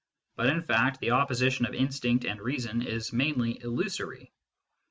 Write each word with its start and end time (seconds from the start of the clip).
But 0.35 0.47
in 0.47 0.63
fact 0.63 0.99
the 0.99 1.09
opposi 1.09 1.51
tion 1.51 1.67
of 1.67 1.75
instinct 1.75 2.25
and 2.25 2.41
reason 2.41 2.81
is 2.81 3.13
mainly 3.13 3.61
illusory. 3.61 4.31